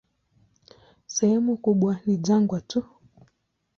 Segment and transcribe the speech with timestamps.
[1.05, 2.85] Sehemu kubwa ni jangwa tu.